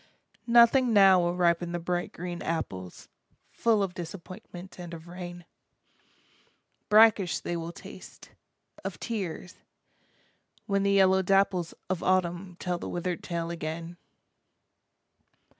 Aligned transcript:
Nothing 0.47 0.93
now 0.93 1.19
will 1.19 1.35
ripen 1.35 1.73
the 1.73 1.79
bright 1.79 2.11
green 2.11 2.41
apples, 2.41 3.07
Full 3.51 3.83
of 3.83 3.93
disappointment 3.93 4.79
and 4.79 4.95
of 4.95 5.07
rain, 5.07 5.45
Brackish 6.89 7.37
they 7.39 7.55
will 7.55 7.71
taste, 7.71 8.31
of 8.83 8.99
tears, 8.99 9.57
when 10.65 10.81
the 10.81 10.93
yellow 10.93 11.21
dapples 11.21 11.75
Of 11.87 12.01
Autumn 12.01 12.55
tell 12.59 12.79
the 12.79 12.89
withered 12.89 13.21
tale 13.21 13.51
again. 13.51 13.95